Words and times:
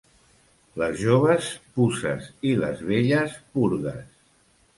Les 0.81 0.95
joves, 1.01 1.49
puces, 1.75 2.25
i 2.53 2.55
les 2.63 2.83
velles, 2.89 3.37
purgues. 3.59 4.11